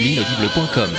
[0.00, 0.90] L'inaudible.com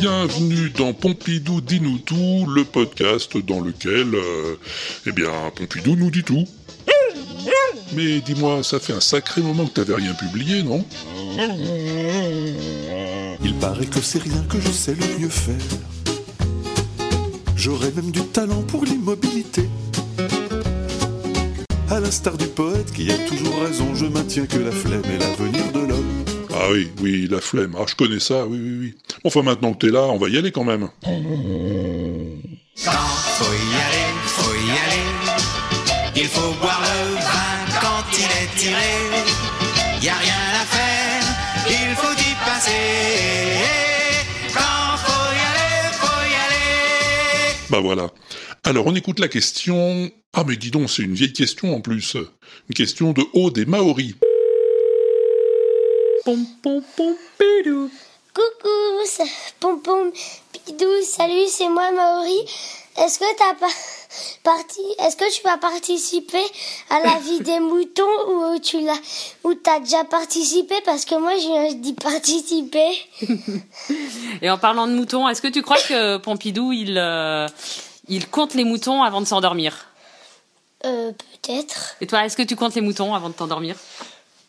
[0.00, 4.54] Bienvenue dans Pompidou dit-nous tout, le podcast dans lequel, euh,
[5.06, 6.46] eh bien, Pompidou nous dit tout.
[7.94, 10.84] Mais dis-moi, ça fait un sacré moment que t'avais rien publié, non?
[13.42, 15.56] Il paraît que c'est rien que je sais le mieux faire.
[17.56, 19.68] J'aurais même du talent pour l'immobilité.
[21.90, 25.72] À l'instar du poète qui a toujours raison, je maintiens que la flemme est l'avenir
[25.72, 26.37] de l'homme.
[26.50, 27.76] Ah oui, oui, la flemme.
[27.78, 28.94] Ah, je connais ça, oui, oui, oui.
[29.24, 30.88] Enfin, maintenant que t'es là, on va y aller quand même.
[31.04, 31.14] Faut y
[33.76, 35.04] aller, faut y aller.
[36.16, 38.96] Il faut boire le vin quand il est tiré.
[40.02, 41.22] Y a rien à faire,
[41.68, 42.70] il faut y passer.
[44.54, 47.54] Quand faut y aller, faut y aller.
[47.70, 48.08] Bah voilà.
[48.64, 50.10] Alors, on écoute la question...
[50.34, 52.14] Ah mais dis donc, c'est une vieille question en plus.
[52.68, 54.14] Une question de haut des Maoris.
[56.28, 57.88] Pom pom pom pidou.
[58.34, 59.24] Coucou, c'est
[59.60, 60.12] Pom Pom
[60.52, 62.38] Pidou, salut, c'est moi Maori.
[62.98, 63.72] Est-ce que t'as pas
[64.42, 66.44] parti, est-ce que tu vas participer
[66.90, 69.00] à la vie des moutons ou tu l'as,
[69.42, 70.74] ou t'as déjà participé?
[70.84, 72.90] Parce que moi j'ai dit participer.
[74.42, 77.48] Et en parlant de moutons, est-ce que tu crois que Pompidou il euh,
[78.06, 79.86] il compte les moutons avant de s'endormir?
[80.84, 81.96] Euh, peut-être.
[82.02, 83.76] Et toi, est-ce que tu comptes les moutons avant de t'endormir?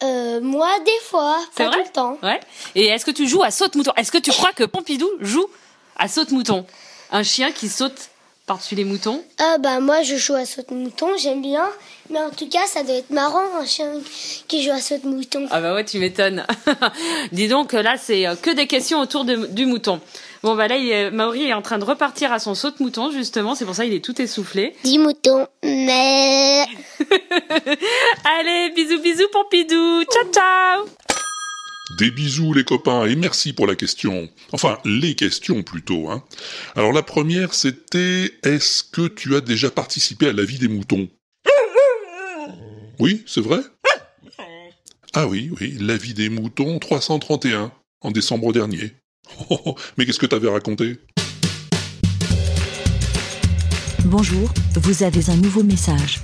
[0.04, 2.18] Euh, moi des fois, pas vrai tout le temps.
[2.24, 2.40] Ouais.
[2.76, 3.92] Et est-ce que tu joues à saute-mouton?
[3.98, 5.46] Est-ce que tu crois que Pompidou joue
[5.98, 6.66] à saute-mouton?
[7.12, 8.10] Un chien qui saute
[8.46, 9.24] par-dessus les moutons?
[9.40, 11.68] Ah bah moi je joue à saute-mouton, j'aime bien.
[12.12, 13.92] Mais en tout cas, ça doit être marrant un chien
[14.48, 15.48] qui joue à saute-mouton.
[15.52, 16.44] Ah bah ouais, tu m'étonnes.
[17.32, 20.02] Dis donc, là, c'est euh, que des questions autour de- du mouton.
[20.42, 23.56] Bon bah là, il est- Maori est en train de repartir à son saute-mouton, justement.
[23.56, 24.74] C'est pour ça qu'il est tout essoufflé.
[24.84, 26.66] Dis mouton, mais...
[28.24, 30.04] Allez, bisous, bisous, Pompidou.
[30.04, 30.86] Ciao, ciao
[31.98, 34.30] Des bisous les copains et merci pour la question.
[34.54, 36.10] Enfin, les questions plutôt.
[36.10, 36.24] Hein.
[36.76, 41.10] Alors la première c'était est-ce que tu as déjà participé à la vie des moutons?
[43.00, 43.60] Oui, c'est vrai?
[45.14, 48.94] Ah oui, oui, la vie des moutons 331 en décembre dernier.
[49.50, 51.00] Oh, oh, mais qu'est-ce que t'avais raconté?
[54.06, 56.22] Bonjour, vous avez un nouveau message.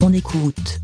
[0.00, 0.80] On écoute.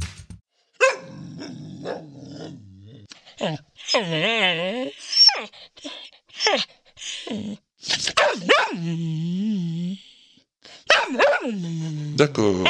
[12.17, 12.65] D'accord.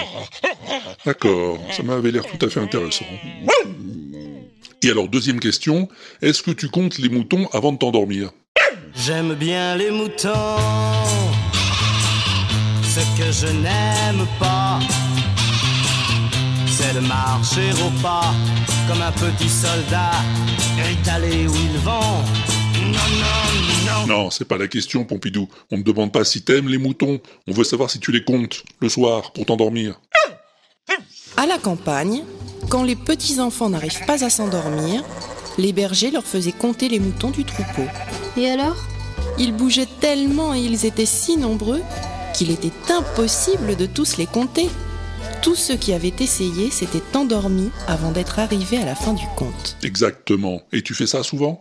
[1.05, 3.05] D'accord, ça m'avait l'air tout à fait intéressant.
[4.85, 5.89] Et alors, deuxième question,
[6.21, 8.33] est-ce que tu comptes les moutons avant de t'endormir?
[8.95, 10.59] J'aime bien les moutons.
[12.83, 14.79] Ce que je n'aime pas,
[16.67, 18.35] c'est de marcher au pas
[18.87, 20.11] comme un petit soldat,
[20.93, 22.21] étalé où ils vont.
[22.83, 24.07] Non, non, non.
[24.07, 25.49] Non, c'est pas la question, Pompidou.
[25.71, 27.23] On ne demande pas si t'aimes les moutons.
[27.49, 29.99] On veut savoir si tu les comptes le soir pour t'endormir.
[31.39, 32.23] À la campagne,
[32.69, 35.03] quand les petits-enfants n'arrivent pas à s'endormir,
[35.59, 37.85] les bergers leur faisaient compter les moutons du troupeau.
[38.37, 38.77] Et alors?
[39.39, 41.83] Ils bougeaient tellement et ils étaient si nombreux
[42.35, 44.69] qu'il était impossible de tous les compter.
[45.43, 49.77] Tous ceux qui avaient essayé s'étaient endormis avant d'être arrivés à la fin du compte.
[49.83, 50.63] Exactement.
[50.73, 51.61] Et tu fais ça souvent?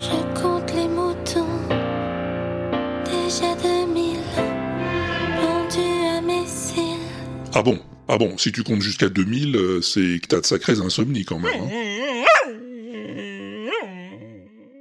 [0.00, 1.46] Je compte les moutons,
[3.04, 4.18] déjà 2000,
[5.40, 6.98] pendus à mes cils.
[7.54, 7.78] Ah bon?
[8.08, 11.38] Ah bon, si tu comptes jusqu'à 2000, euh, c'est que t'as de sacrées insomnies quand
[11.38, 11.52] même.
[11.62, 11.68] hein.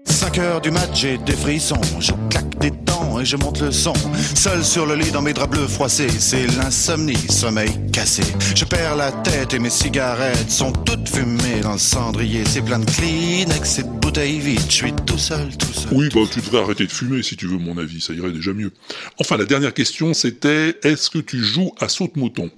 [0.06, 1.80] 5 heures du match, j'ai des frissons.
[2.00, 3.94] Je claque des dents et je monte le son.
[4.36, 8.24] Seul sur le lit dans mes draps bleus froissés, c'est l'insomnie, sommeil cassé.
[8.56, 12.44] Je perds la tête et mes cigarettes sont toutes fumées dans le cendrier.
[12.46, 14.62] C'est plein de Kleenex et de bouteilles vides.
[14.70, 15.92] Je suis tout seul, tout seul.
[15.94, 18.54] Oui, bah tu devrais arrêter de fumer si tu veux mon avis, ça irait déjà
[18.54, 18.72] mieux.
[19.20, 22.50] Enfin, la dernière question c'était est-ce que tu joues à saute-mouton?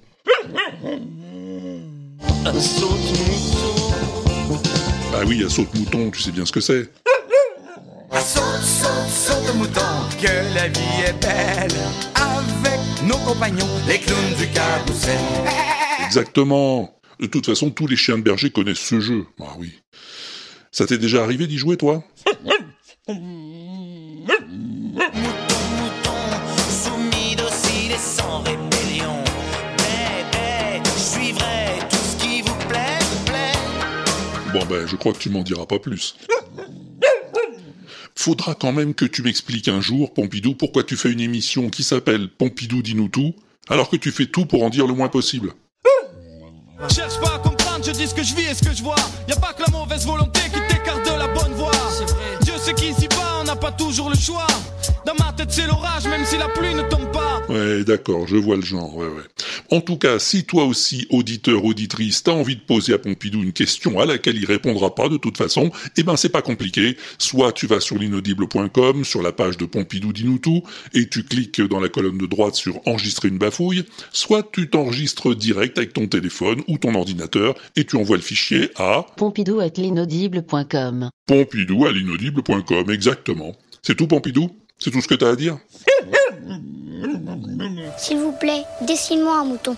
[5.14, 6.90] Ah oui, à saute-mouton, tu sais bien ce que c'est.
[8.12, 9.81] Saute, saute, saute mouton,
[10.22, 11.78] que la vie est belle.
[12.16, 15.18] Avec nos compagnons, les clowns du carrousel.
[16.06, 17.00] Exactement.
[17.20, 19.25] De toute façon, tous les chiens de berger connaissent ce jeu.
[19.42, 19.74] Ah oui.
[20.72, 22.04] Ça t'est déjà arrivé d'y jouer, toi?
[34.69, 36.16] ben, je crois que tu m'en diras pas plus.
[38.16, 41.83] Faudra quand même que tu m'expliques un jour, Pompidou, pourquoi tu fais une émission qui
[41.83, 43.33] s'appelle Pompidou dis-nous tout,
[43.69, 45.54] alors que tu fais tout pour en dire le moins possible.
[46.94, 48.95] Cherche pas à comprendre, je dis ce que je vis et ce que je vois.
[49.27, 51.72] Y a pas que la mauvaise volonté qui t'écarte de la bonne voie.
[52.42, 54.48] Dieu sait qu'ici bas, on n'a pas toujours le choix.
[55.06, 57.42] Dans ma tête, c'est l'orage, même si la pluie ne tombe pas.
[57.50, 59.24] Ouais, d'accord, je vois le genre, ouais, ouais.
[59.71, 63.54] En tout cas, si toi aussi, auditeur, auditrice, t'as envie de poser à Pompidou une
[63.54, 66.98] question à laquelle il répondra pas de toute façon, eh ben c'est pas compliqué.
[67.19, 70.63] Soit tu vas sur l'inaudible.com, sur la page de Pompidou dis-nous tout,
[70.94, 75.36] et tu cliques dans la colonne de droite sur enregistrer une bafouille, soit tu t'enregistres
[75.36, 79.69] direct avec ton téléphone ou ton ordinateur, et tu envoies le fichier à Pompidou at
[79.77, 81.10] l'inaudible.com.
[81.27, 83.56] Pompidou à l'inaudible.com, exactement.
[83.83, 84.50] C'est tout Pompidou?
[84.80, 85.60] C'est tout ce que t'as à dire?
[87.98, 89.75] S'il vous plaît, dessine-moi un mouton.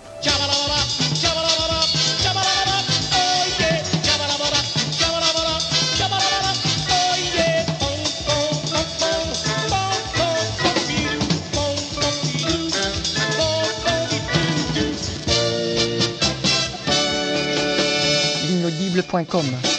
[18.47, 19.70] l'inaudible.com